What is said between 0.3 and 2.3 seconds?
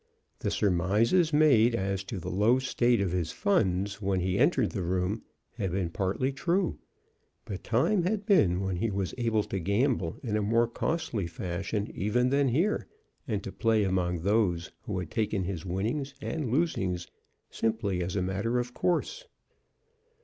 The surmises made as to